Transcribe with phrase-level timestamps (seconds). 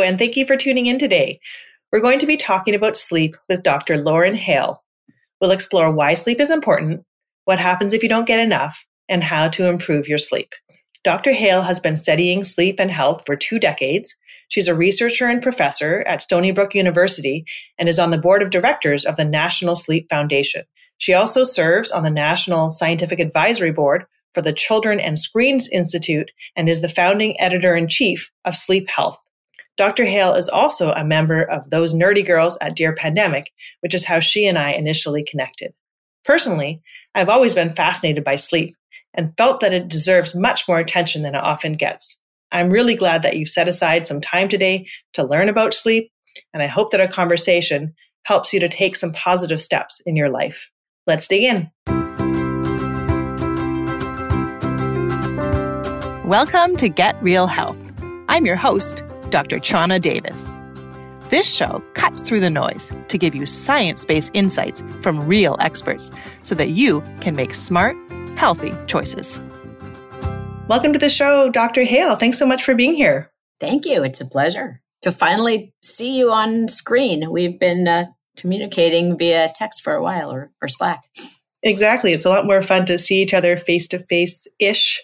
[0.00, 1.40] And thank you for tuning in today.
[1.90, 3.98] We're going to be talking about sleep with Dr.
[3.98, 4.82] Lauren Hale.
[5.40, 7.02] We'll explore why sleep is important,
[7.44, 10.54] what happens if you don't get enough, and how to improve your sleep.
[11.04, 11.32] Dr.
[11.32, 14.16] Hale has been studying sleep and health for two decades.
[14.48, 17.44] She's a researcher and professor at Stony Brook University
[17.78, 20.62] and is on the board of directors of the National Sleep Foundation.
[20.98, 26.30] She also serves on the National Scientific Advisory Board for the Children and Screens Institute
[26.54, 29.18] and is the founding editor in chief of Sleep Health.
[29.78, 30.04] Dr.
[30.04, 34.20] Hale is also a member of those nerdy girls at Dear Pandemic, which is how
[34.20, 35.72] she and I initially connected.
[36.24, 36.82] Personally,
[37.14, 38.76] I've always been fascinated by sleep
[39.14, 42.18] and felt that it deserves much more attention than it often gets.
[42.50, 46.12] I'm really glad that you've set aside some time today to learn about sleep,
[46.52, 50.28] and I hope that our conversation helps you to take some positive steps in your
[50.28, 50.68] life.
[51.06, 51.70] Let's dig in.
[56.26, 57.78] Welcome to Get Real Health.
[58.28, 59.56] I'm your host, Dr.
[59.56, 60.56] Trana Davis.
[61.30, 66.10] This show cuts through the noise to give you science based insights from real experts
[66.42, 67.96] so that you can make smart,
[68.36, 69.40] healthy choices.
[70.68, 71.84] Welcome to the show, Dr.
[71.84, 72.16] Hale.
[72.16, 73.32] Thanks so much for being here.
[73.58, 74.04] Thank you.
[74.04, 77.30] It's a pleasure to finally see you on screen.
[77.30, 81.02] We've been uh, communicating via text for a while or, or Slack.
[81.64, 82.12] Exactly.
[82.12, 85.00] It's a lot more fun to see each other face to face ish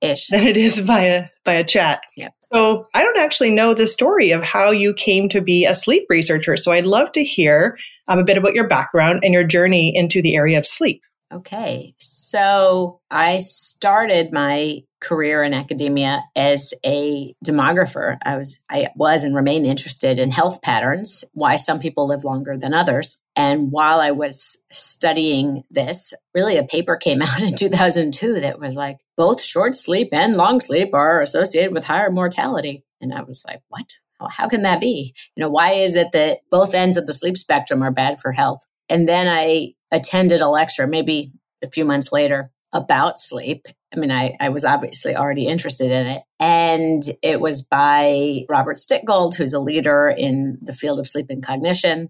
[0.00, 2.00] ish than it is via via chat.
[2.16, 2.30] Yeah.
[2.52, 6.06] So I don't actually know the story of how you came to be a sleep
[6.08, 6.56] researcher.
[6.56, 10.22] So I'd love to hear um, a bit about your background and your journey into
[10.22, 11.02] the area of sleep.
[11.32, 11.94] Okay.
[11.98, 18.18] So I started my career in academia as a demographer.
[18.24, 22.56] I was I was and remain interested in health patterns, why some people live longer
[22.56, 23.22] than others.
[23.34, 28.76] And while I was studying this, really a paper came out in 2002 that was
[28.76, 32.84] like both short sleep and long sleep are associated with higher mortality.
[33.00, 33.86] And I was like, what?
[34.30, 35.14] How can that be?
[35.34, 38.32] You know, why is it that both ends of the sleep spectrum are bad for
[38.32, 38.66] health?
[38.90, 43.66] And then I attended a lecture maybe a few months later about sleep.
[43.94, 46.22] I mean, I, I was obviously already interested in it.
[46.38, 51.44] And it was by Robert Stickgold, who's a leader in the field of sleep and
[51.44, 52.08] cognition.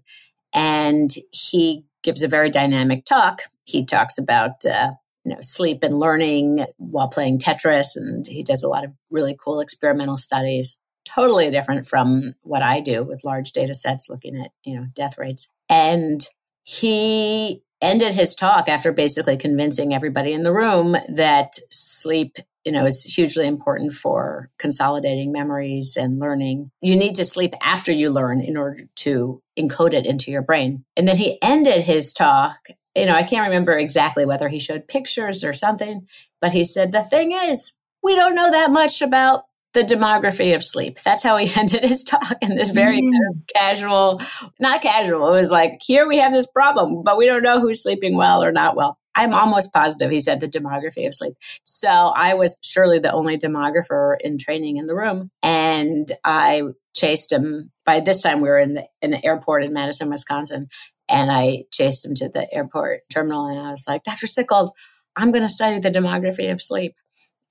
[0.53, 3.41] And he gives a very dynamic talk.
[3.65, 4.91] He talks about, uh,
[5.23, 7.95] you know, sleep and learning while playing Tetris.
[7.95, 12.79] And he does a lot of really cool experimental studies, totally different from what I
[12.79, 15.51] do with large data sets looking at, you know, death rates.
[15.69, 16.21] And
[16.63, 22.85] he ended his talk after basically convincing everybody in the room that sleep you know
[22.85, 26.71] is hugely important for consolidating memories and learning.
[26.81, 30.85] You need to sleep after you learn in order to encode it into your brain.
[30.95, 34.87] And then he ended his talk you know i can't remember exactly whether he showed
[34.87, 36.05] pictures or something
[36.39, 39.43] but he said the thing is we don't know that much about
[39.73, 40.99] the demography of sleep.
[40.99, 43.11] That's how he ended his talk in this very mm.
[43.11, 44.21] kind of casual,
[44.59, 45.33] not casual.
[45.33, 48.43] It was like, here we have this problem, but we don't know who's sleeping well
[48.43, 48.97] or not well.
[49.13, 51.33] I'm almost positive he said the demography of sleep.
[51.65, 55.29] So I was surely the only demographer in training in the room.
[55.43, 56.63] And I
[56.95, 57.71] chased him.
[57.85, 60.69] By this time, we were in the, in the airport in Madison, Wisconsin.
[61.09, 63.47] And I chased him to the airport terminal.
[63.47, 64.27] And I was like, Dr.
[64.27, 64.69] Stickgold,
[65.15, 66.95] I'm going to study the demography of sleep.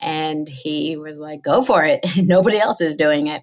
[0.00, 2.06] And he was like, go for it.
[2.16, 3.43] Nobody else is doing it.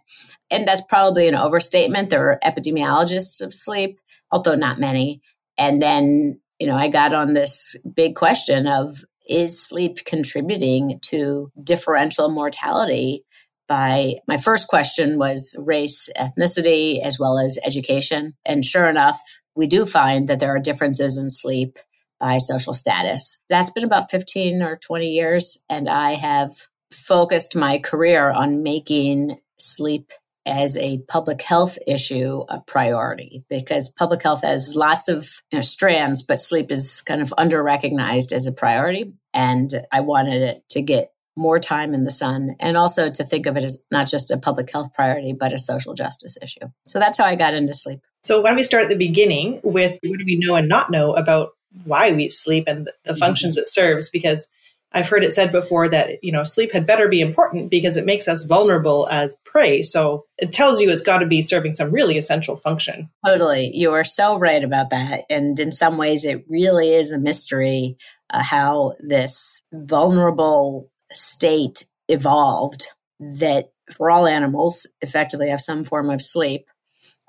[0.50, 2.09] And that's probably an overstatement.
[2.09, 4.00] There are epidemiologists of sleep,
[4.31, 5.22] although not many.
[5.57, 11.51] And then, you know, I got on this big question of is sleep contributing to
[11.62, 13.24] differential mortality?
[13.68, 18.34] By my first question was race, ethnicity, as well as education.
[18.45, 19.19] And sure enough,
[19.56, 21.78] we do find that there are differences in sleep
[22.19, 23.41] by social status.
[23.50, 25.63] That's been about 15 or 20 years.
[25.69, 26.51] And I have
[26.91, 30.11] focused my career on making sleep
[30.45, 35.61] as a public health issue a priority because public health has lots of you know,
[35.61, 39.11] strands, but sleep is kind of under recognized as a priority.
[39.33, 43.45] And I wanted it to get more time in the sun and also to think
[43.45, 46.67] of it as not just a public health priority, but a social justice issue.
[46.86, 48.00] So that's how I got into sleep.
[48.24, 50.89] So why don't we start at the beginning with what do we know and not
[50.89, 51.51] know about
[51.85, 53.19] why we sleep and the mm-hmm.
[53.19, 54.50] functions it serves because
[54.94, 58.06] I've heard it said before that you know sleep had better be important because it
[58.06, 59.81] makes us vulnerable as prey.
[59.81, 63.09] So it tells you it's got to be serving some really essential function.
[63.25, 65.24] Totally, you are so right about that.
[65.29, 67.97] And in some ways, it really is a mystery
[68.29, 72.88] uh, how this vulnerable state evolved.
[73.19, 76.68] That for all animals, effectively have some form of sleep.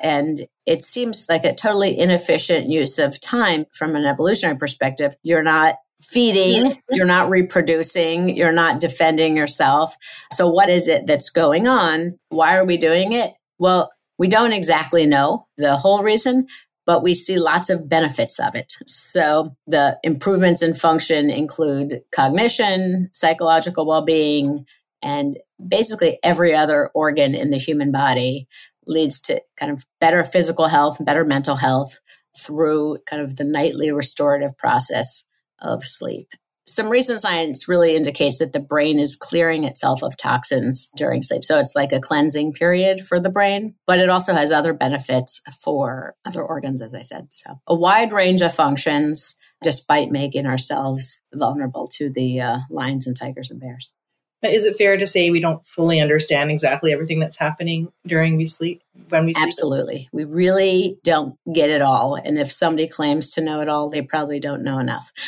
[0.00, 5.14] And it seems like a totally inefficient use of time from an evolutionary perspective.
[5.22, 6.94] You're not feeding, mm-hmm.
[6.94, 9.96] you're not reproducing, you're not defending yourself.
[10.32, 12.18] So, what is it that's going on?
[12.28, 13.32] Why are we doing it?
[13.58, 16.46] Well, we don't exactly know the whole reason,
[16.88, 18.72] but we see lots of benefits of it.
[18.86, 24.64] So the improvements in function include cognition, psychological well being,
[25.02, 28.48] and basically every other organ in the human body
[28.88, 32.00] leads to kind of better physical health, and better mental health
[32.36, 35.28] through kind of the nightly restorative process
[35.60, 36.28] of sleep
[36.68, 41.44] some recent science really indicates that the brain is clearing itself of toxins during sleep.
[41.44, 45.42] So it's like a cleansing period for the brain, but it also has other benefits
[45.62, 47.28] for other organs, as I said.
[47.30, 53.16] So a wide range of functions, despite making ourselves vulnerable to the uh, lions and
[53.16, 53.96] tigers and bears.
[54.42, 58.46] Is it fair to say we don't fully understand exactly everything that's happening during we
[58.46, 59.46] sleep when we sleep?
[59.46, 60.08] Absolutely.
[60.12, 62.14] We really don't get it all.
[62.14, 65.10] And if somebody claims to know it all, they probably don't know enough.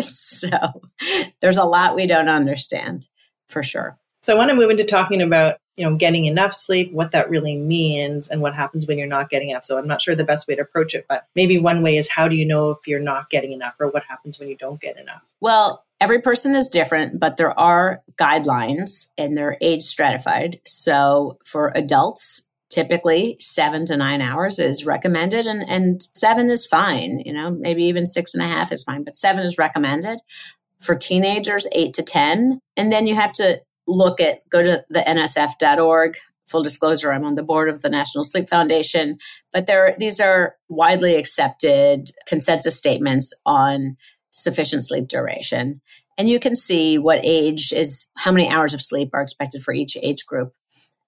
[0.00, 0.82] so
[1.40, 3.08] there's a lot we don't understand
[3.48, 3.96] for sure.
[4.22, 7.30] So I want to move into talking about, you know, getting enough sleep, what that
[7.30, 9.64] really means and what happens when you're not getting enough.
[9.64, 12.08] So I'm not sure the best way to approach it, but maybe one way is
[12.08, 14.80] how do you know if you're not getting enough or what happens when you don't
[14.80, 15.22] get enough?
[15.40, 20.56] Well, Every person is different, but there are guidelines and they're age stratified.
[20.66, 27.20] So for adults, typically seven to nine hours is recommended and, and seven is fine.
[27.20, 30.18] You know, maybe even six and a half is fine, but seven is recommended.
[30.80, 32.58] For teenagers, eight to 10.
[32.76, 36.16] And then you have to look at, go to the nsf.org.
[36.48, 39.18] Full disclosure, I'm on the board of the National Sleep Foundation,
[39.52, 43.96] but there, these are widely accepted consensus statements on
[44.32, 45.80] sufficient sleep duration.
[46.18, 49.72] And you can see what age is, how many hours of sleep are expected for
[49.72, 50.52] each age group.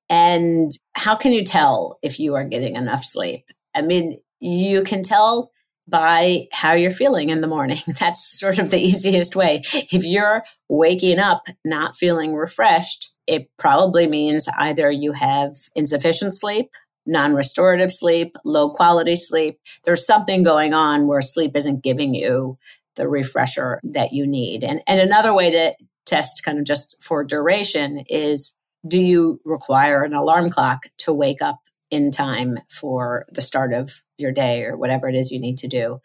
[0.08, 3.44] And how can you tell if you are getting enough sleep?
[3.74, 5.50] I mean, you can tell
[5.86, 7.78] by how you're feeling in the morning.
[8.00, 9.62] That's sort of the easiest way.
[9.72, 16.70] If you're waking up not feeling refreshed, it probably means either you have insufficient sleep,
[17.06, 19.58] non restorative sleep, low quality sleep.
[19.84, 22.58] There's something going on where sleep isn't giving you
[22.96, 24.64] the refresher that you need.
[24.64, 25.74] And, and another way to
[26.06, 28.56] test kind of just for duration is
[28.86, 31.60] do you require an alarm clock to wake up
[31.90, 35.68] in time for the start of your day or whatever it is you need to
[35.68, 36.00] do?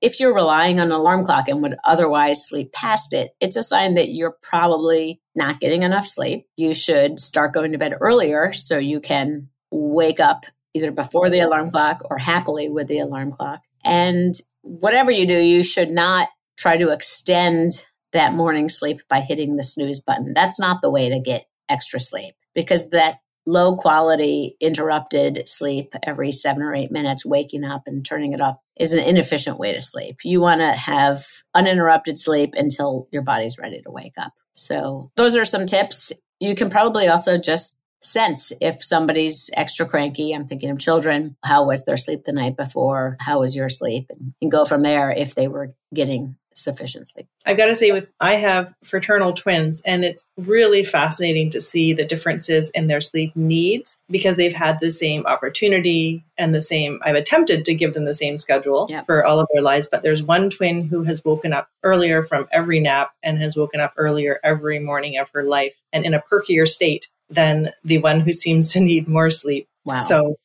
[0.00, 3.62] If you're relying on an alarm clock and would otherwise sleep past it, it's a
[3.62, 6.46] sign that you're probably not getting enough sleep.
[6.56, 10.44] You should start going to bed earlier so you can wake up
[10.74, 13.62] either before the alarm clock or happily with the alarm clock.
[13.84, 16.28] And whatever you do, you should not
[16.64, 20.32] try to extend that morning sleep by hitting the snooze button.
[20.34, 26.32] That's not the way to get extra sleep because that low quality interrupted sleep every
[26.32, 29.80] seven or eight minutes, waking up and turning it off is an inefficient way to
[29.82, 30.16] sleep.
[30.24, 31.18] You want to have
[31.54, 34.32] uninterrupted sleep until your body's ready to wake up.
[34.54, 36.14] So, those are some tips.
[36.40, 40.32] You can probably also just sense if somebody's extra cranky.
[40.32, 41.36] I'm thinking of children.
[41.44, 43.18] How was their sleep the night before?
[43.20, 44.10] How was your sleep?
[44.40, 47.26] And go from there if they were getting sufficient sleep.
[47.44, 51.92] I've got to say, with I have fraternal twins, and it's really fascinating to see
[51.92, 57.00] the differences in their sleep needs because they've had the same opportunity and the same.
[57.04, 59.06] I've attempted to give them the same schedule yep.
[59.06, 62.48] for all of their lives, but there's one twin who has woken up earlier from
[62.52, 66.22] every nap and has woken up earlier every morning of her life and in a
[66.22, 69.68] perkier state than the one who seems to need more sleep.
[69.84, 69.98] Wow.
[70.00, 70.36] So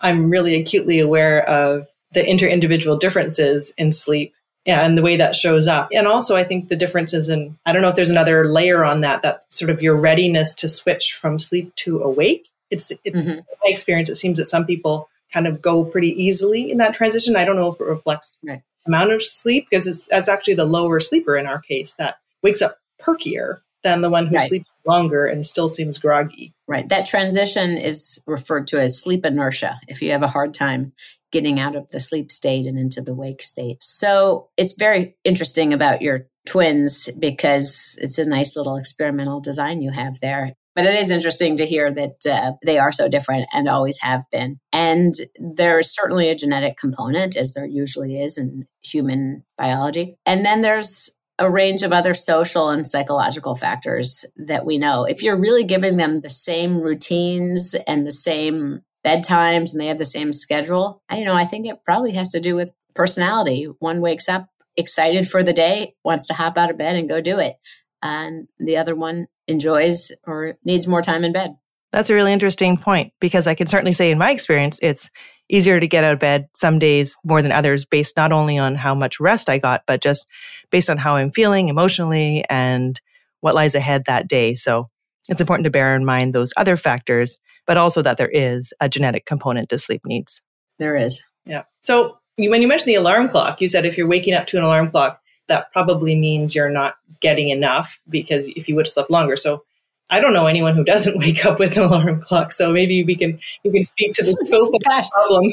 [0.00, 4.32] I'm really acutely aware of the inter-individual differences in sleep
[4.66, 5.88] yeah, and the way that shows up.
[5.92, 8.84] And also, I think the difference is in, I don't know if there's another layer
[8.84, 12.48] on that, that sort of your readiness to switch from sleep to awake.
[12.70, 13.30] It's, it, mm-hmm.
[13.30, 16.94] in my experience, it seems that some people kind of go pretty easily in that
[16.94, 17.36] transition.
[17.36, 18.62] I don't know if it reflects right.
[18.86, 22.60] amount of sleep because it's, that's actually the lower sleeper in our case that wakes
[22.60, 24.48] up perkier than the one who right.
[24.48, 26.52] sleeps longer and still seems groggy.
[26.66, 26.88] Right.
[26.88, 29.78] That transition is referred to as sleep inertia.
[29.86, 30.92] If you have a hard time
[31.32, 33.78] getting out of the sleep state and into the wake state.
[33.82, 39.90] So it's very interesting about your twins because it's a nice little experimental design you
[39.90, 40.52] have there.
[40.74, 44.24] But it is interesting to hear that uh, they are so different and always have
[44.30, 44.60] been.
[44.74, 50.16] And there's certainly a genetic component, as there usually is in human biology.
[50.26, 55.04] And then there's a range of other social and psychological factors that we know.
[55.04, 59.98] If you're really giving them the same routines and the same bedtimes and they have
[59.98, 63.64] the same schedule, I, you know, I think it probably has to do with personality.
[63.78, 67.20] One wakes up excited for the day, wants to hop out of bed and go
[67.20, 67.56] do it.
[68.02, 71.56] And the other one enjoys or needs more time in bed.
[71.92, 75.08] That's a really interesting point because I can certainly say in my experience, it's
[75.48, 78.74] easier to get out of bed some days more than others based not only on
[78.74, 80.26] how much rest I got, but just
[80.70, 83.00] based on how I'm feeling emotionally and
[83.40, 84.54] what lies ahead that day.
[84.54, 84.90] So
[85.28, 88.88] it's important to bear in mind those other factors but also that there is a
[88.88, 90.40] genetic component to sleep needs.
[90.78, 91.28] There is.
[91.44, 91.64] Yeah.
[91.80, 94.64] So when you mentioned the alarm clock, you said if you're waking up to an
[94.64, 99.10] alarm clock, that probably means you're not getting enough because if you would have slept
[99.10, 99.36] longer.
[99.36, 99.64] So
[100.08, 102.52] I don't know anyone who doesn't wake up with an alarm clock.
[102.52, 105.52] So maybe we can you can speak to the scope of the problem.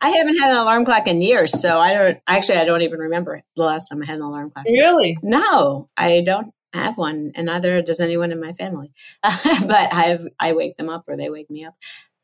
[0.00, 3.00] I haven't had an alarm clock in years, so I don't actually I don't even
[3.00, 4.64] remember the last time I had an alarm clock.
[4.66, 5.18] Really?
[5.22, 8.92] No, I don't have one, and neither does anyone in my family.
[9.24, 9.66] Mm-hmm.
[9.66, 11.74] but I have I wake them up or they wake me up.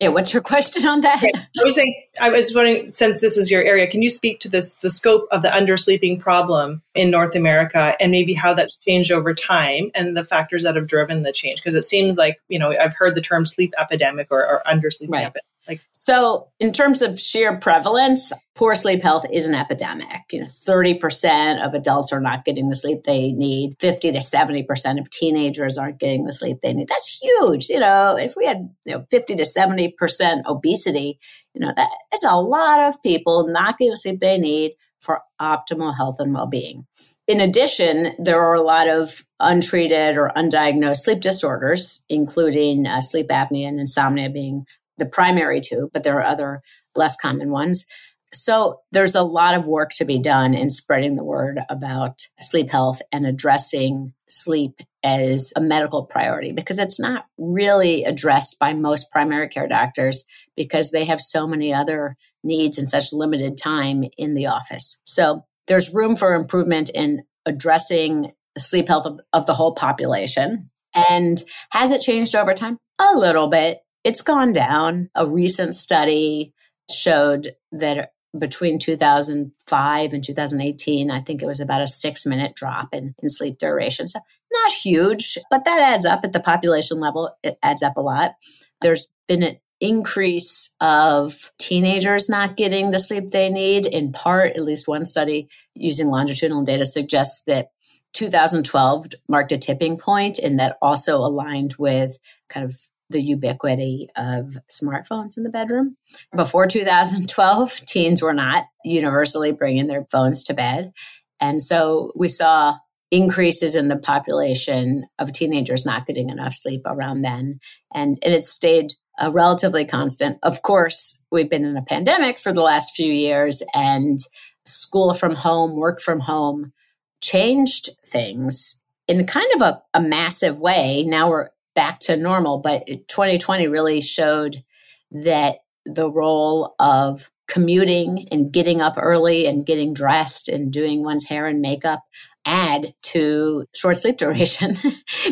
[0.01, 1.23] Yeah, what's your question on that?
[1.23, 4.49] I was saying, I was wondering, since this is your area, can you speak to
[4.49, 9.11] this, the scope of the undersleeping problem in North America and maybe how that's changed
[9.11, 11.61] over time and the factors that have driven the change?
[11.61, 15.11] Because it seems like, you know, I've heard the term sleep epidemic or, or undersleeping
[15.11, 15.27] right.
[15.27, 15.45] epidemic.
[15.69, 20.23] Like, so in terms of sheer prevalence, poor sleep health is an epidemic.
[20.33, 23.75] You know, 30% of adults are not getting the sleep they need.
[23.79, 26.89] 50 to 70% of teenagers aren't getting the sleep they need.
[26.89, 27.69] That's huge.
[27.69, 31.19] You know, if we had, you know, 50 to 70% obesity,
[31.53, 35.21] you know, that is a lot of people not getting the sleep they need for
[35.41, 36.87] optimal health and well-being.
[37.27, 43.29] In addition, there are a lot of untreated or undiagnosed sleep disorders, including uh, sleep
[43.29, 44.67] apnea and insomnia being
[44.99, 46.63] the primary two, but there are other
[46.95, 47.87] less common ones.
[48.33, 52.71] So there's a lot of work to be done in spreading the word about sleep
[52.71, 59.11] health and addressing sleep as a medical priority because it's not really addressed by most
[59.11, 60.25] primary care doctors
[60.57, 65.01] because they have so many other needs and such limited time in the office.
[65.05, 70.71] So there's room for improvement in addressing sleep health of, of the whole population.
[71.11, 71.39] And
[71.71, 72.77] has it changed over time?
[73.01, 73.79] A little bit
[74.09, 75.11] it's gone down.
[75.15, 76.55] A recent study
[76.91, 82.95] showed that between 2005 and 2018, I think it was about a six minute drop
[82.95, 84.07] in, in sleep duration.
[84.07, 87.37] So not huge, but that adds up at the population level.
[87.43, 88.33] It adds up a lot.
[88.81, 93.85] There's been an increase of teenagers not getting the sleep they need.
[93.85, 97.73] In part, at least one study using longitudinal data suggests that
[98.15, 102.75] 2012 marked a tipping point and that also aligned with kind of
[103.11, 105.97] the ubiquity of smartphones in the bedroom.
[106.35, 110.93] Before 2012, teens were not universally bringing their phones to bed.
[111.41, 112.77] And so we saw
[113.11, 117.61] increases in the population of teenagers not getting enough sleep around then.
[117.95, 118.93] And, and it stayed
[119.31, 120.39] relatively constant.
[120.43, 124.19] Of course, we've been in a pandemic for the last few years, and
[124.65, 126.73] school from home, work from home
[127.21, 131.05] changed things in kind of a, a massive way.
[131.07, 131.49] Now we're
[131.79, 132.59] back to normal.
[132.59, 134.65] But 2020 really showed
[135.13, 141.29] that the role of commuting and getting up early and getting dressed and doing one's
[141.29, 142.03] hair and makeup
[142.45, 144.75] add to short sleep duration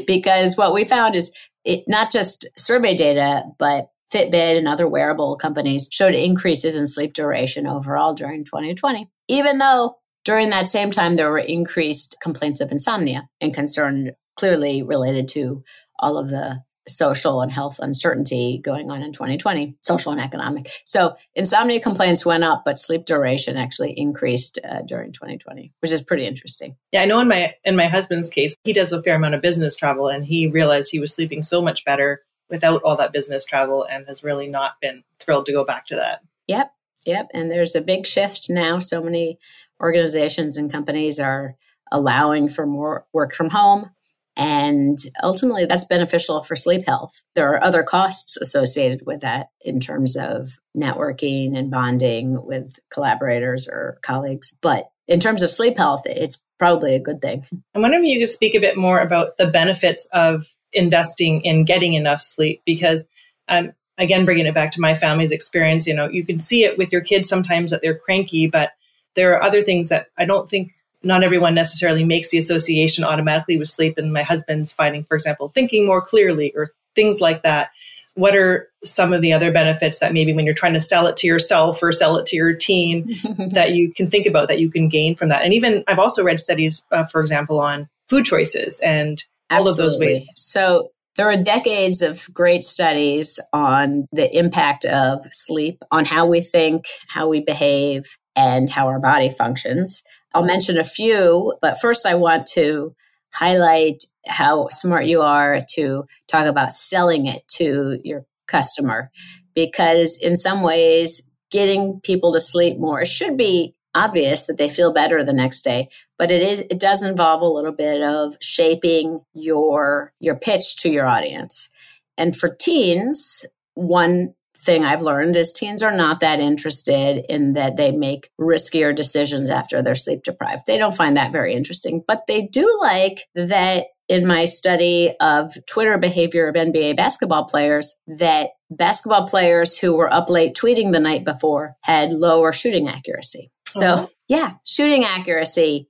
[0.06, 1.32] because what we found is
[1.64, 7.12] it not just survey data but Fitbit and other wearable companies showed increases in sleep
[7.12, 12.72] duration overall during 2020 even though during that same time there were increased complaints of
[12.72, 15.64] insomnia and concern clearly related to
[15.98, 20.68] all of the social and health uncertainty going on in 2020, social and economic.
[20.84, 26.02] So insomnia complaints went up, but sleep duration actually increased uh, during 2020, which is
[26.02, 26.76] pretty interesting.
[26.92, 29.42] Yeah, I know in my in my husband's case, he does a fair amount of
[29.42, 33.44] business travel, and he realized he was sleeping so much better without all that business
[33.44, 36.20] travel, and has really not been thrilled to go back to that.
[36.46, 36.70] Yep,
[37.04, 37.28] yep.
[37.34, 38.78] And there's a big shift now.
[38.78, 39.38] So many
[39.80, 41.56] organizations and companies are
[41.92, 43.90] allowing for more work from home
[44.36, 47.22] and ultimately, that's beneficial for sleep health.
[47.34, 53.66] There are other costs associated with that in terms of networking and bonding with collaborators
[53.66, 54.54] or colleagues.
[54.60, 57.44] But in terms of sleep health, it's probably a good thing.
[57.74, 61.64] I'm wondering if you could speak a bit more about the benefits of investing in
[61.64, 63.06] getting enough sleep because
[63.48, 66.76] um, again bringing it back to my family's experience you know you can see it
[66.76, 68.72] with your kids sometimes that they're cranky but
[69.14, 70.72] there are other things that i don't think
[71.06, 73.96] not everyone necessarily makes the association automatically with sleep.
[73.98, 77.70] And my husband's finding, for example, thinking more clearly or things like that.
[78.14, 81.16] What are some of the other benefits that maybe when you're trying to sell it
[81.18, 83.08] to yourself or sell it to your team
[83.50, 85.44] that you can think about that you can gain from that?
[85.44, 89.76] And even I've also read studies, uh, for example, on food choices and all of
[89.76, 90.26] those ways.
[90.34, 96.40] So there are decades of great studies on the impact of sleep on how we
[96.40, 100.02] think, how we behave, and how our body functions.
[100.34, 102.94] I'll mention a few, but first I want to
[103.32, 109.10] highlight how smart you are to talk about selling it to your customer.
[109.54, 114.92] Because in some ways getting people to sleep more should be obvious that they feel
[114.92, 119.20] better the next day but it is it does involve a little bit of shaping
[119.34, 121.70] your your pitch to your audience.
[122.18, 127.76] And for teens one thing I've learned is teens are not that interested in that
[127.76, 130.66] they make riskier decisions after they're sleep deprived.
[130.66, 135.52] They don't find that very interesting, but they do like that in my study of
[135.66, 141.00] Twitter behavior of NBA basketball players that basketball players who were up late tweeting the
[141.00, 143.50] night before had lower shooting accuracy.
[143.66, 144.06] So, uh-huh.
[144.28, 145.88] yeah, shooting accuracy.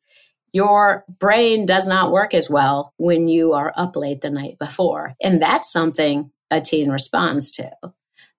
[0.53, 5.15] Your brain does not work as well when you are up late the night before.
[5.23, 7.71] And that's something a teen responds to.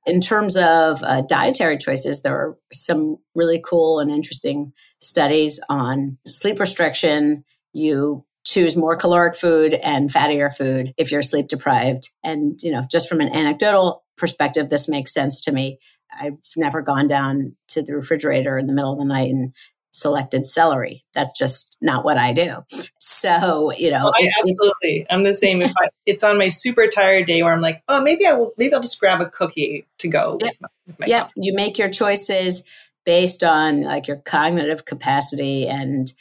[0.08, 4.72] In terms of uh, dietary choices, there are some really cool and interesting
[5.02, 7.44] studies on sleep restriction.
[7.74, 12.08] You choose more caloric food and fattier food if you're sleep deprived.
[12.24, 15.78] And, you know, just from an anecdotal perspective, this makes sense to me.
[16.18, 19.54] I've never gone down to the refrigerator in the middle of the night and
[19.98, 21.04] selected celery.
[21.14, 22.64] That's just not what I do.
[23.00, 25.06] So, you know, oh, well, I, absolutely.
[25.10, 25.62] I'm the same.
[25.62, 28.54] If I, it's on my super tired day where I'm like, oh, maybe I will,
[28.58, 30.38] maybe I'll just grab a cookie to go.
[30.42, 30.52] Yeah.
[30.86, 31.32] With my, yep.
[31.36, 32.64] You make your choices
[33.06, 35.68] based on like your cognitive capacity.
[35.68, 36.12] And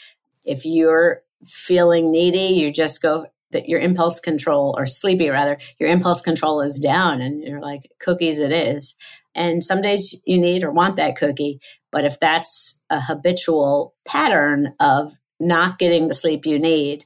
[0.45, 5.88] if you're feeling needy, you just go that your impulse control or sleepy rather, your
[5.88, 8.97] impulse control is down and you're like, cookies it is.
[9.37, 11.61] And some days you need or want that cookie.
[11.93, 17.05] But if that's a habitual pattern of not getting the sleep you need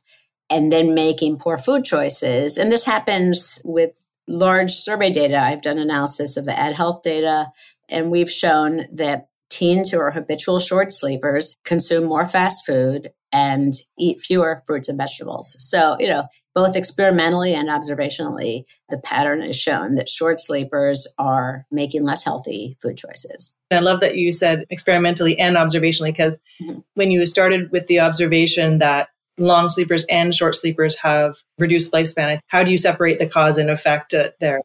[0.49, 5.39] and then making poor food choices, and this happens with large survey data.
[5.39, 7.51] I've done analysis of the Add Health data,
[7.89, 13.73] and we've shown that teens who are habitual short sleepers consume more fast food and
[13.99, 15.57] eat fewer fruits and vegetables.
[15.59, 21.65] So, you know, both experimentally and observationally, the pattern is shown that short sleepers are
[21.71, 23.55] making less healthy food choices.
[23.71, 26.81] I love that you said experimentally and observationally because mm-hmm.
[26.95, 32.41] when you started with the observation that long sleepers and short sleepers have reduced lifespan,
[32.49, 34.61] how do you separate the cause and effect there?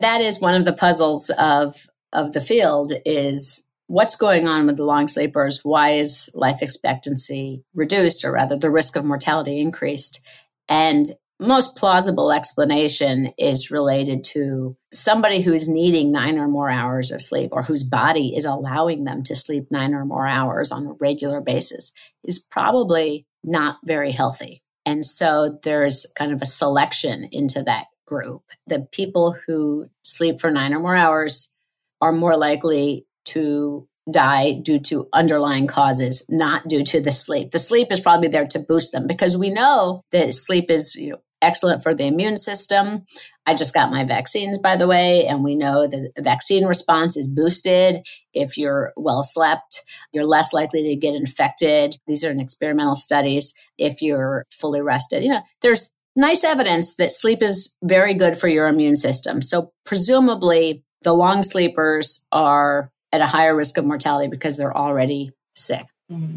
[0.00, 1.76] That is one of the puzzles of
[2.12, 5.60] of the field is what's going on with the long sleepers?
[5.62, 10.20] Why is life expectancy reduced, or rather, the risk of mortality increased?
[10.68, 11.06] And
[11.38, 17.50] most plausible explanation is related to somebody who's needing nine or more hours of sleep
[17.52, 21.42] or whose body is allowing them to sleep nine or more hours on a regular
[21.42, 21.92] basis
[22.24, 24.62] is probably not very healthy.
[24.86, 28.42] And so there's kind of a selection into that group.
[28.66, 31.52] The people who sleep for nine or more hours
[32.00, 37.50] are more likely to die due to underlying causes, not due to the sleep.
[37.50, 41.10] The sleep is probably there to boost them because we know that sleep is you
[41.10, 43.04] know, excellent for the immune system.
[43.48, 47.16] I just got my vaccines, by the way, and we know that the vaccine response
[47.16, 49.82] is boosted if you're well slept.
[50.12, 51.96] You're less likely to get infected.
[52.06, 53.54] These are in experimental studies.
[53.78, 58.48] If you're fully rested, you know, there's nice evidence that sleep is very good for
[58.48, 59.42] your immune system.
[59.42, 65.32] So presumably, the long sleepers are at a higher risk of mortality because they're already
[65.54, 65.86] sick.
[66.12, 66.36] Mm-hmm.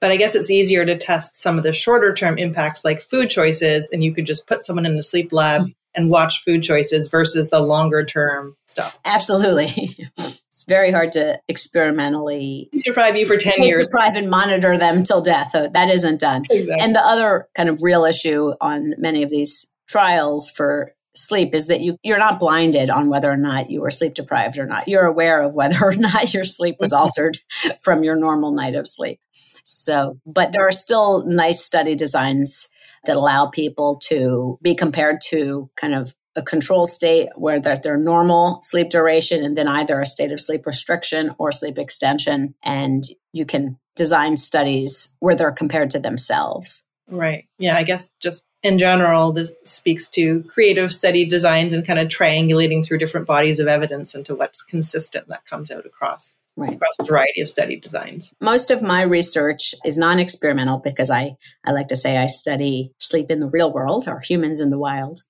[0.00, 3.30] But I guess it's easier to test some of the shorter term impacts like food
[3.30, 7.08] choices, and you could just put someone in the sleep lab and watch food choices
[7.08, 8.98] versus the longer term stuff.
[9.06, 9.96] Absolutely.
[10.18, 13.84] it's very hard to experimentally deprive you for 10 years.
[13.84, 15.50] Deprive and monitor them till death.
[15.50, 16.42] So that isn't done.
[16.50, 16.76] Exactly.
[16.78, 21.66] And the other kind of real issue on many of these trials for sleep is
[21.66, 24.88] that you you're not blinded on whether or not you were sleep deprived or not.
[24.88, 27.02] You're aware of whether or not your sleep was mm-hmm.
[27.02, 27.38] altered
[27.82, 29.20] from your normal night of sleep.
[29.64, 32.68] So, but there are still nice study designs
[33.06, 37.96] that allow people to be compared to kind of a control state where they're their
[37.96, 43.04] normal sleep duration and then either a state of sleep restriction or sleep extension and
[43.32, 46.86] you can design studies where they're compared to themselves.
[47.08, 47.46] Right.
[47.58, 52.08] Yeah, I guess just in general, this speaks to creative study designs and kind of
[52.08, 56.74] triangulating through different bodies of evidence into what's consistent that comes out across right.
[56.74, 58.34] across a variety of study designs.
[58.40, 63.30] Most of my research is non-experimental because I, I like to say I study sleep
[63.30, 65.20] in the real world or humans in the wild.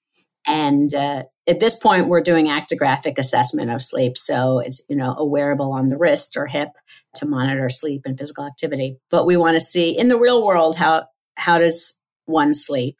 [0.46, 4.16] And uh, at this point, we're doing actigraphic assessment of sleep.
[4.16, 6.70] So it's, you know, a wearable on the wrist or hip
[7.16, 8.96] to monitor sleep and physical activity.
[9.10, 12.96] But we want to see in the real world how, how does one sleep?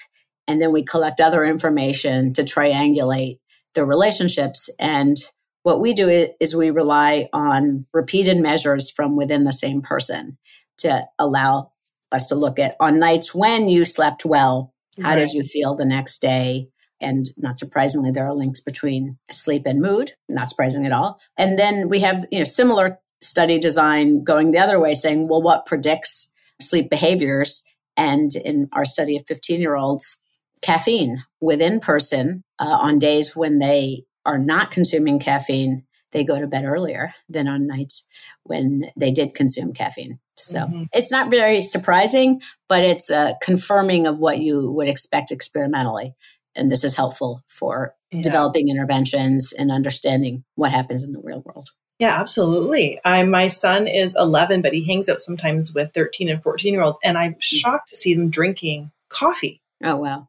[0.49, 3.39] And then we collect other information to triangulate
[3.75, 4.75] the relationships.
[4.79, 5.17] And
[5.63, 6.09] what we do
[6.41, 10.39] is we rely on repeated measures from within the same person
[10.79, 11.73] to allow
[12.13, 15.19] us to look at on nights when you slept well, how right.
[15.19, 16.69] did you feel the next day?
[17.01, 21.21] And not surprisingly, there are links between sleep and mood, not surprising at all.
[21.37, 25.43] And then we have, you know, similar study design going the other way, saying, well,
[25.43, 27.65] what predicts sleep behaviors?
[27.97, 30.23] And in our study of 15 year olds,
[30.67, 36.49] caffeine within person uh, on days when they are not consuming caffeine, they go to
[36.49, 38.05] bed earlier than on nights
[38.43, 40.19] when they did consume caffeine.
[40.37, 40.85] So mm-hmm.
[40.93, 46.15] it's not very surprising, but it's uh, confirming of what you would expect experimentally.
[46.57, 48.23] And this is helpful for yeah.
[48.23, 51.71] developing interventions and understanding what happens in the real world.
[51.99, 52.99] Yeah, absolutely.
[53.05, 56.83] I my son is 11, but he hangs out sometimes with 13 and 14 year
[56.83, 57.43] olds, and I'm mm.
[57.43, 59.63] shocked to see them drinking coffee.
[59.83, 60.29] Oh wow!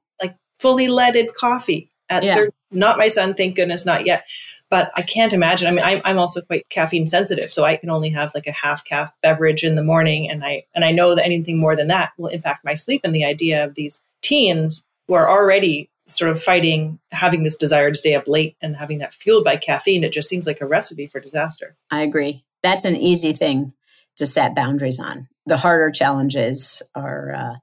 [0.60, 2.46] Fully leaded coffee at yeah.
[2.72, 4.26] not my son, thank goodness, not yet.
[4.70, 5.67] But I can't imagine.
[5.67, 8.52] I mean, I'm, I'm also quite caffeine sensitive, so I can only have like a
[8.52, 11.88] half caff beverage in the morning, and I and I know that anything more than
[11.88, 13.02] that will impact my sleep.
[13.06, 17.89] And the idea of these teens who are already sort of fighting having this desire
[17.89, 20.65] to stay up late and having that fueled by caffeine, it just seems like a
[20.65, 21.76] recipe for disaster.
[21.89, 22.43] I agree.
[22.62, 23.74] That's an easy thing
[24.17, 25.28] to set boundaries on.
[25.46, 27.56] The harder challenges are uh,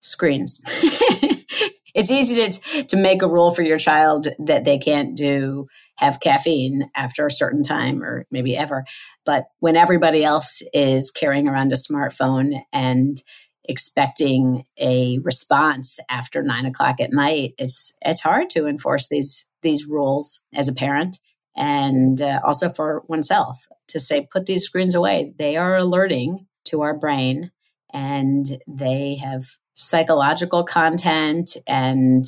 [0.00, 0.62] screens.
[1.96, 6.20] it's easy to, to make a rule for your child that they can't do have
[6.20, 8.84] caffeine after a certain time or maybe ever.
[9.24, 13.16] But when everybody else is carrying around a smartphone and
[13.64, 19.86] expecting a response after nine o'clock at night, it's it's hard to enforce these these
[19.88, 21.16] rules as a parent
[21.56, 25.32] and uh, also for oneself to say put these screens away.
[25.38, 27.52] They are alerting to our brain
[27.90, 29.44] and they have
[29.76, 32.24] psychological content and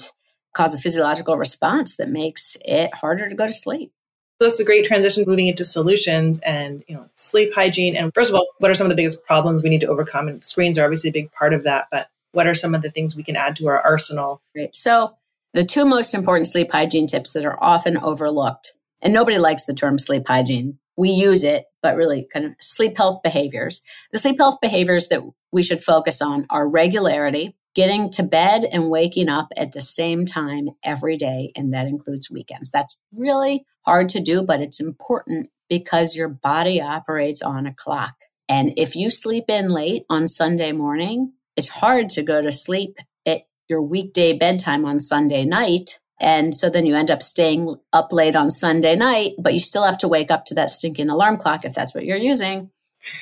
[0.53, 3.93] cause a physiological response that makes it harder to go to sleep.
[4.41, 7.97] So that's a great transition moving into solutions and you know sleep hygiene.
[7.97, 10.29] And first of all, what are some of the biggest problems we need to overcome?
[10.29, 12.91] And screens are obviously a big part of that, but what are some of the
[12.91, 14.41] things we can add to our arsenal?
[14.55, 14.75] Great.
[14.77, 15.17] So
[15.55, 19.75] the two most important sleep hygiene tips that are often overlooked, and nobody likes the
[19.75, 20.79] term sleep hygiene.
[20.97, 23.85] We use it, but really kind of sleep health behaviors.
[24.13, 28.91] The sleep health behaviors that we should focus on are regularity, getting to bed and
[28.91, 32.71] waking up at the same time every day, and that includes weekends.
[32.71, 38.15] That's really hard to do, but it's important because your body operates on a clock.
[38.49, 42.97] And if you sleep in late on Sunday morning, it's hard to go to sleep
[43.27, 45.99] at your weekday bedtime on Sunday night.
[46.21, 49.85] And so then you end up staying up late on Sunday night, but you still
[49.85, 52.71] have to wake up to that stinking alarm clock if that's what you're using.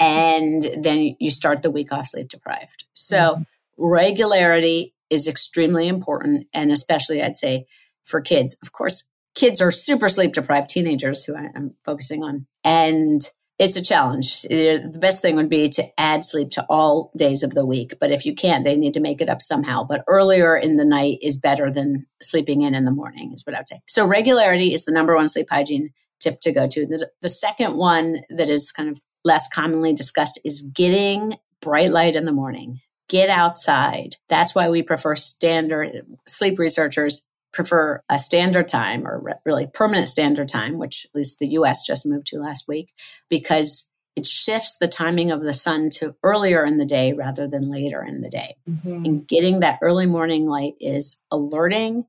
[0.00, 2.84] And then you start the week off sleep deprived.
[2.92, 3.42] So mm-hmm
[3.76, 6.46] regularity is extremely important.
[6.52, 7.66] And especially, I'd say,
[8.04, 8.58] for kids.
[8.62, 12.46] Of course, kids are super sleep deprived teenagers who I'm focusing on.
[12.64, 13.20] And
[13.58, 14.42] it's a challenge.
[14.42, 17.94] The best thing would be to add sleep to all days of the week.
[17.98, 19.84] But if you can't, they need to make it up somehow.
[19.84, 23.54] But earlier in the night is better than sleeping in in the morning, is what
[23.54, 23.80] I would say.
[23.88, 26.86] So regularity is the number one sleep hygiene tip to go to.
[26.86, 32.16] The, the second one that is kind of less commonly discussed is getting bright light
[32.16, 34.16] in the morning get outside.
[34.28, 40.08] That's why we prefer standard sleep researchers prefer a standard time or re- really permanent
[40.08, 42.92] standard time, which at least the US just moved to last week,
[43.30, 47.70] because it shifts the timing of the sun to earlier in the day rather than
[47.70, 48.56] later in the day.
[48.68, 49.04] Mm-hmm.
[49.04, 52.04] And getting that early morning light is alerting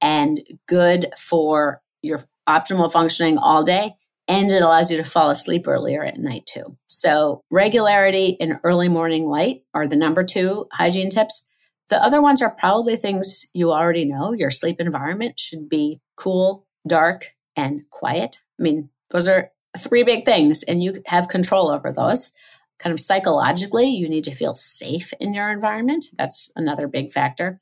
[0.00, 3.94] and good for your optimal functioning all day
[4.28, 6.76] and it allows you to fall asleep earlier at night too.
[6.86, 11.46] So, regularity and early morning light are the number two hygiene tips.
[11.88, 14.32] The other ones are probably things you already know.
[14.32, 18.36] Your sleep environment should be cool, dark, and quiet.
[18.58, 22.32] I mean, those are three big things, and you have control over those.
[22.78, 26.06] Kind of psychologically, you need to feel safe in your environment.
[26.16, 27.60] That's another big factor.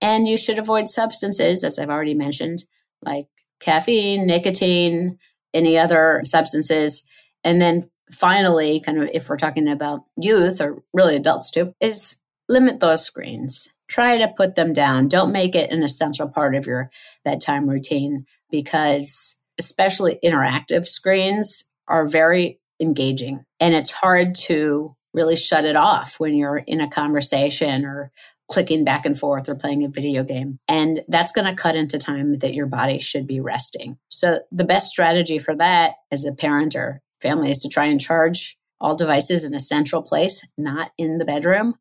[0.00, 2.64] And you should avoid substances, as I've already mentioned,
[3.02, 3.26] like
[3.60, 5.18] caffeine, nicotine,
[5.54, 7.06] any other substances.
[7.44, 12.20] And then finally, kind of if we're talking about youth or really adults too, is
[12.48, 13.72] limit those screens.
[13.88, 15.08] Try to put them down.
[15.08, 16.90] Don't make it an essential part of your
[17.24, 25.64] bedtime routine because especially interactive screens are very engaging and it's hard to really shut
[25.64, 28.10] it off when you're in a conversation or
[28.52, 30.58] clicking back and forth or playing a video game.
[30.68, 33.96] And that's going to cut into time that your body should be resting.
[34.10, 38.00] So the best strategy for that as a parent or family is to try and
[38.00, 41.76] charge all devices in a central place, not in the bedroom,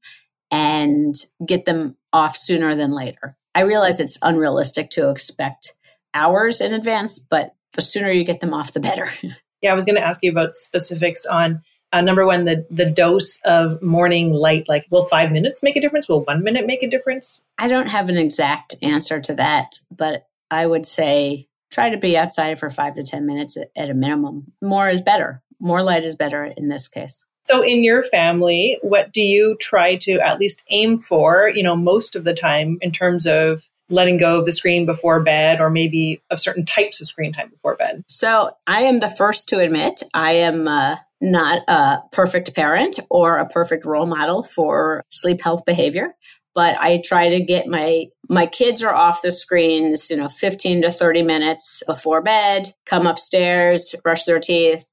[0.50, 3.36] and get them off sooner than later.
[3.54, 5.74] I realize it's unrealistic to expect
[6.14, 9.08] hours in advance, but the sooner you get them off, the better.
[9.62, 12.86] yeah, I was going to ask you about specifics on uh, number one, the the
[12.86, 14.68] dose of morning light.
[14.68, 16.08] Like, will five minutes make a difference?
[16.08, 17.42] Will one minute make a difference?
[17.58, 22.18] I don't have an exact answer to that, but I would say try to be
[22.18, 24.54] outside for five to ten minutes at, a minimum.
[24.62, 25.42] More is better.
[25.60, 27.26] More light is better in this case.
[27.44, 31.50] So, in your family, what do you try to at least aim for?
[31.54, 35.20] You know, most of the time in terms of letting go of the screen before
[35.20, 38.04] bed or maybe of certain types of screen time before bed?
[38.08, 43.38] So I am the first to admit I am uh, not a perfect parent or
[43.38, 46.14] a perfect role model for sleep health behavior
[46.54, 50.84] but I try to get my my kids are off the screens, you know, 15
[50.84, 54.86] to 30 minutes before bed, come upstairs, brush their teeth,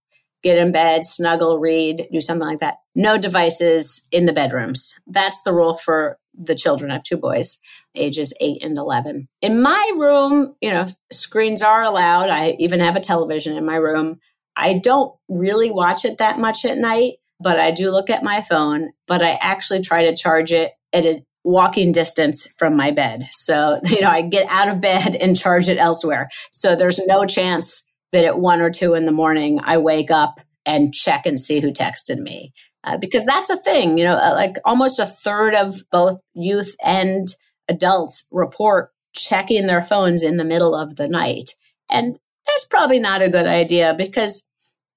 [0.43, 2.79] get in bed, snuggle, read, do something like that.
[2.95, 5.01] No devices in the bedrooms.
[5.07, 6.91] That's the rule for the children.
[6.91, 7.61] I have two boys,
[7.95, 9.29] ages 8 and 11.
[9.41, 12.31] In my room, you know, screens are allowed.
[12.31, 14.19] I even have a television in my room.
[14.59, 18.43] I don't really watch it that much at night, but I do look at my
[18.43, 23.29] phone, but I actually try to charge it at a walking distance from my bed.
[23.31, 26.29] So, you know, I get out of bed and charge it elsewhere.
[26.53, 30.41] So there's no chance that at one or two in the morning I wake up
[30.67, 32.53] and check and see who texted me.
[32.85, 36.75] Uh, because that's a thing, you know, uh, like almost a third of both youth
[36.85, 37.29] and
[37.69, 41.51] adults report checking their phones in the middle of the night.
[41.91, 44.47] And that's probably not a good idea because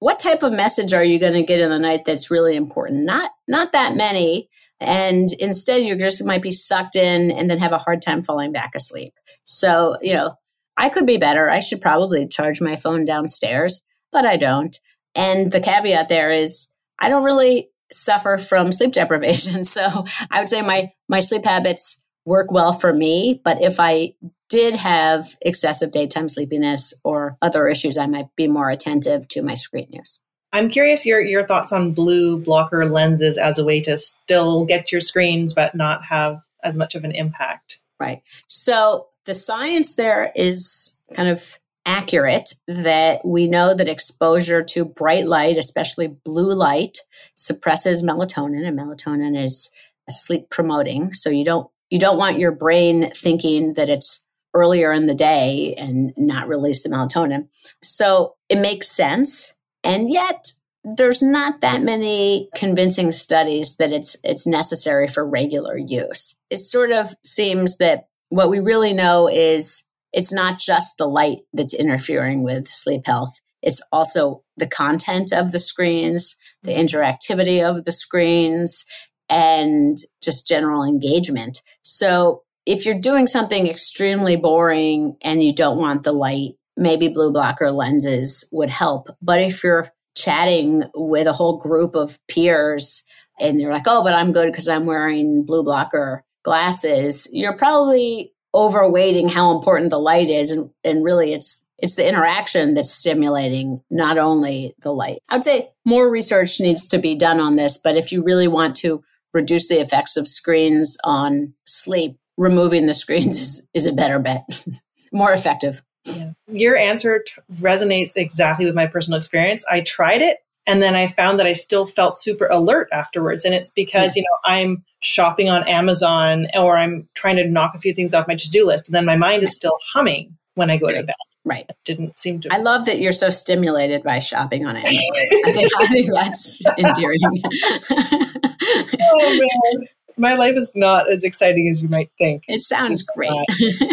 [0.02, 3.04] what type of message are you going to get in the night that's really important?
[3.04, 4.48] Not not that many.
[4.80, 8.50] And instead you just might be sucked in and then have a hard time falling
[8.50, 9.14] back asleep.
[9.44, 10.34] So you know
[10.76, 11.48] i could be better.
[11.48, 14.76] I should probably charge my phone downstairs but i don't.
[15.14, 19.62] And the caveat there is i don't really suffer from sleep deprivation.
[19.62, 24.14] So i would say my my sleep habits work well for me but if i
[24.52, 29.54] did have excessive daytime sleepiness or other issues i might be more attentive to my
[29.54, 30.20] screen use
[30.54, 34.92] I'm curious your your thoughts on blue blocker lenses as a way to still get
[34.92, 37.78] your screens but not have as much of an impact.
[37.98, 38.22] Right.
[38.46, 45.26] So the science there is kind of accurate that we know that exposure to bright
[45.26, 46.98] light, especially blue light,
[47.34, 49.72] suppresses melatonin and melatonin is
[50.08, 51.12] sleep promoting.
[51.12, 55.74] So you don't you don't want your brain thinking that it's earlier in the day
[55.78, 57.48] and not release the melatonin.
[57.80, 60.52] So it makes sense and yet,
[60.84, 66.38] there's not that many convincing studies that it's it's necessary for regular use.
[66.50, 71.38] It sort of seems that what we really know is it's not just the light
[71.52, 73.40] that's interfering with sleep health.
[73.62, 78.84] It's also the content of the screens, the interactivity of the screens,
[79.28, 81.62] and just general engagement.
[81.82, 87.32] So if you're doing something extremely boring and you don't want the light, maybe blue
[87.32, 89.08] blocker lenses would help.
[89.20, 93.04] But if you're chatting with a whole group of peers
[93.40, 98.32] and you're like, oh, but I'm good because I'm wearing blue blocker glasses, you're probably
[98.54, 100.50] overweighting how important the light is.
[100.50, 105.18] And, and really, it's it's the interaction that's stimulating, not only the light.
[105.30, 108.46] I would say more research needs to be done on this, but if you really
[108.46, 109.02] want to
[109.34, 114.42] reduce the effects of screens on sleep, removing the screens is, is a better bet,
[115.12, 115.82] more effective.
[116.04, 116.32] Yeah.
[116.48, 119.64] Your answer t- resonates exactly with my personal experience.
[119.70, 123.44] I tried it and then I found that I still felt super alert afterwards.
[123.44, 124.20] And it's because, yeah.
[124.20, 128.28] you know, I'm shopping on Amazon or I'm trying to knock a few things off
[128.28, 128.88] my to do list.
[128.88, 131.00] And then my mind is still humming when I go right.
[131.00, 131.14] to bed.
[131.44, 131.64] Right.
[131.68, 132.48] It didn't seem to.
[132.52, 134.92] I love that you're so stimulated by shopping on Amazon.
[135.44, 137.18] I, think, I think that's endearing.
[139.02, 139.88] oh, man.
[140.16, 142.44] My life is not as exciting as you might think.
[142.48, 143.30] It sounds great.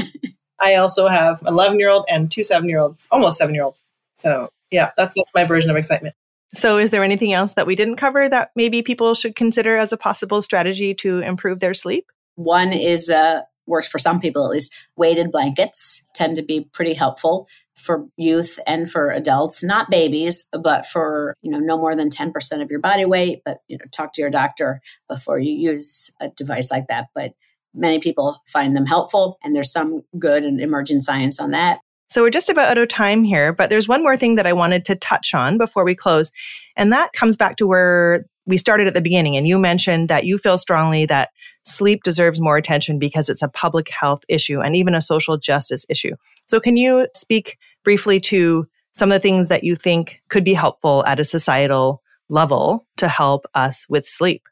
[0.61, 3.83] I also have 11 year old and two seven year olds, almost seven year olds.
[4.17, 6.15] So yeah, that's that's my version of excitement.
[6.53, 9.93] So is there anything else that we didn't cover that maybe people should consider as
[9.93, 12.11] a possible strategy to improve their sleep?
[12.35, 14.75] One is uh, works for some people at least.
[14.97, 20.85] Weighted blankets tend to be pretty helpful for youth and for adults, not babies, but
[20.85, 23.41] for, you know, no more than 10% of your body weight.
[23.45, 27.07] But, you know, talk to your doctor before you use a device like that.
[27.15, 27.33] But
[27.73, 31.79] Many people find them helpful, and there's some good and emerging science on that.
[32.07, 34.53] So we're just about out of time here, but there's one more thing that I
[34.53, 36.31] wanted to touch on before we close.
[36.75, 39.37] And that comes back to where we started at the beginning.
[39.37, 41.29] And you mentioned that you feel strongly that
[41.69, 45.85] sleep deserves more attention because it's a public health issue and even a social justice
[45.89, 46.15] issue.
[46.47, 50.53] So can you speak briefly to some of the things that you think could be
[50.53, 54.43] helpful at a societal level to help us with sleep?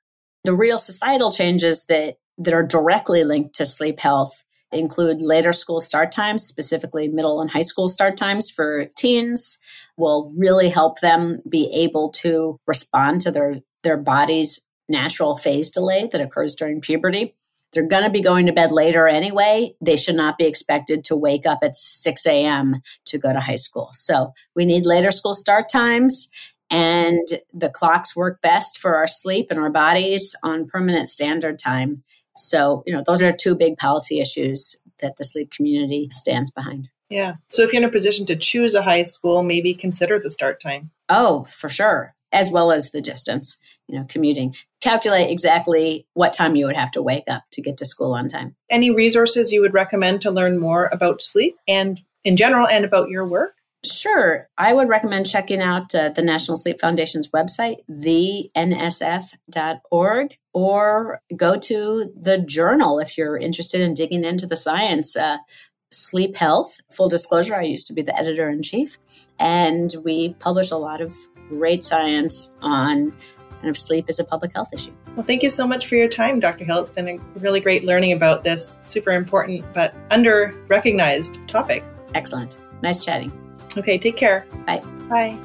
[0.43, 5.79] The real societal changes that that are directly linked to sleep health include later school
[5.79, 9.59] start times, specifically middle and high school start times for teens,
[9.97, 16.07] will really help them be able to respond to their, their body's natural phase delay
[16.11, 17.33] that occurs during puberty.
[17.73, 19.75] They're going to be going to bed later anyway.
[19.81, 22.77] They should not be expected to wake up at 6 a.m.
[23.05, 23.89] to go to high school.
[23.91, 26.31] So we need later school start times
[26.69, 32.03] and the clocks work best for our sleep and our bodies on permanent standard time.
[32.35, 36.89] So, you know, those are two big policy issues that the sleep community stands behind.
[37.09, 37.35] Yeah.
[37.49, 40.61] So if you're in a position to choose a high school, maybe consider the start
[40.61, 40.91] time.
[41.09, 42.13] Oh, for sure.
[42.33, 44.53] As well as the distance, you know, commuting.
[44.81, 48.27] Calculate exactly what time you would have to wake up to get to school on
[48.27, 48.55] time.
[48.69, 53.09] Any resources you would recommend to learn more about sleep and in general and about
[53.09, 53.53] your work?
[53.85, 54.49] Sure.
[54.57, 58.55] I would recommend checking out uh, the National Sleep Foundation's website, theNSF.org,
[60.53, 65.15] or go to the journal if you're interested in digging into the science.
[65.15, 65.37] Uh,
[65.91, 66.79] Sleep Health.
[66.91, 68.97] Full disclosure, I used to be the editor in chief,
[69.39, 71.13] and we publish a lot of
[71.49, 73.13] great science on
[73.57, 74.91] kind of sleep as a public health issue.
[75.15, 76.65] Well, thank you so much for your time, Dr.
[76.65, 76.79] Hale.
[76.79, 81.83] It's been a really great learning about this super important but under recognized topic.
[82.13, 82.57] Excellent.
[82.81, 83.31] Nice chatting.
[83.77, 84.45] Okay, take care.
[84.65, 84.81] Bye.
[85.09, 85.37] Bye.